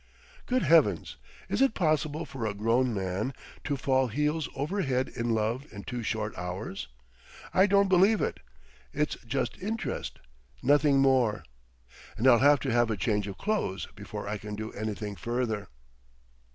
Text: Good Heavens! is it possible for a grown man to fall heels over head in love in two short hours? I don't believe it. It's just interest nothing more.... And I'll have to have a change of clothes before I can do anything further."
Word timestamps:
Good 0.47 0.63
Heavens! 0.63 1.17
is 1.47 1.61
it 1.61 1.75
possible 1.75 2.25
for 2.25 2.47
a 2.47 2.55
grown 2.55 2.91
man 2.91 3.35
to 3.63 3.77
fall 3.77 4.07
heels 4.07 4.49
over 4.55 4.81
head 4.81 5.07
in 5.09 5.29
love 5.35 5.67
in 5.71 5.83
two 5.83 6.01
short 6.01 6.35
hours? 6.35 6.87
I 7.53 7.67
don't 7.67 7.87
believe 7.87 8.19
it. 8.19 8.39
It's 8.93 9.15
just 9.27 9.61
interest 9.61 10.17
nothing 10.63 10.97
more.... 11.01 11.43
And 12.17 12.27
I'll 12.27 12.39
have 12.39 12.59
to 12.61 12.71
have 12.73 12.89
a 12.89 12.97
change 12.97 13.27
of 13.27 13.37
clothes 13.37 13.89
before 13.93 14.27
I 14.27 14.39
can 14.39 14.55
do 14.55 14.71
anything 14.71 15.15
further." 15.15 15.67